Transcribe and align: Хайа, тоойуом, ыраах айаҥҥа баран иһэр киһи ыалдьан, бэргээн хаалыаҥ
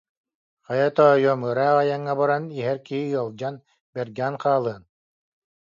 Хайа, 0.65 0.87
тоойуом, 0.95 1.41
ыраах 1.49 1.77
айаҥҥа 1.81 2.13
баран 2.19 2.43
иһэр 2.59 2.77
киһи 2.87 3.09
ыалдьан, 3.19 3.55
бэргээн 3.93 4.35
хаалыаҥ 4.41 4.79